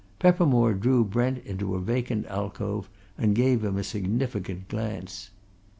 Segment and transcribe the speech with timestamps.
[0.17, 5.29] Peppermore drew Brent into a vacant alcove and gave him a significant glance.